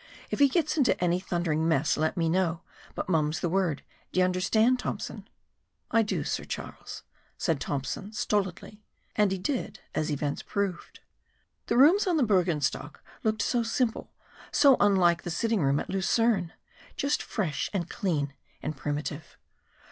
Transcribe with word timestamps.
If 0.31 0.39
he 0.39 0.49
gets 0.49 0.77
into 0.77 0.99
any 0.99 1.19
thundering 1.19 1.67
mess 1.67 1.95
let 1.95 2.17
me 2.17 2.27
know 2.27 2.61
but 2.95 3.07
mum's 3.07 3.39
the 3.39 3.49
word, 3.49 3.83
d'y 4.11 4.23
understand, 4.23 4.79
Tompson?" 4.79 5.29
"I 5.91 6.01
do, 6.01 6.23
Sir 6.23 6.43
Charles," 6.43 7.03
said 7.37 7.61
Tompson, 7.61 8.11
stolidly. 8.11 8.81
And 9.15 9.31
he 9.31 9.37
did, 9.37 9.79
as 9.93 10.09
events 10.11 10.41
proved. 10.41 11.01
The 11.67 11.77
rooms 11.77 12.07
on 12.07 12.17
the 12.17 12.23
Bürgenstock 12.23 12.95
looked 13.21 13.43
so 13.43 13.61
simple, 13.61 14.11
so 14.51 14.75
unlike 14.79 15.21
the 15.21 15.29
sitting 15.29 15.61
room 15.61 15.79
at 15.79 15.87
Lucerne! 15.91 16.53
Just 16.95 17.21
fresh 17.21 17.69
and 17.71 17.87
clean 17.87 18.33
and 18.63 18.75
primitive. 18.75 19.37